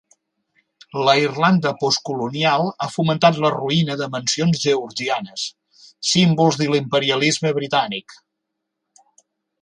[1.07, 5.45] La Irlanda postcolonial ha fomentat la ruïna de mansions georgianes,
[6.15, 8.17] símbols de l'imperialisme britànic.